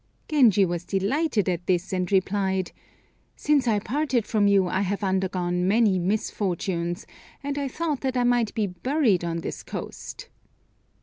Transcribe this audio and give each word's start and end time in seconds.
Genji 0.27 0.65
was 0.65 0.83
delighted 0.83 1.47
at 1.47 1.67
this, 1.67 1.93
and 1.93 2.11
replied, 2.11 2.71
"Since 3.35 3.67
I 3.67 3.77
parted 3.77 4.25
from 4.25 4.47
you 4.47 4.65
I 4.67 4.81
have 4.81 5.03
undergone 5.03 5.67
many 5.67 5.99
misfortunes, 5.99 7.05
and 7.43 7.55
I 7.55 7.67
thought 7.67 8.01
that 8.01 8.17
I 8.17 8.23
might 8.23 8.51
be 8.55 8.65
buried 8.65 9.23
on 9.23 9.41
this 9.41 9.61
coast." 9.61 10.27